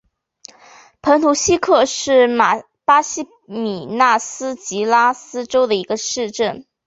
[1.03, 2.27] 蓬图希克是
[2.85, 6.65] 巴西米纳斯吉拉斯州的一个市镇。